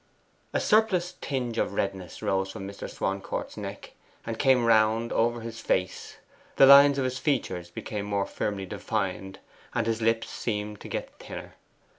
[0.51, 2.89] A surplus tinge of redness rose from Mr.
[2.89, 3.91] Swancourt's neck,
[4.25, 6.17] and came round over his face,
[6.55, 9.37] the lines of his features became more firmly defined,
[9.75, 11.53] and his lips seemed to get thinner.